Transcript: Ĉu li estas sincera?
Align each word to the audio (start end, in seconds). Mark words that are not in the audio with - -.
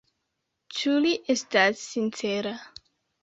Ĉu 0.77 0.93
li 1.03 1.11
estas 1.35 1.83
sincera? 1.91 2.55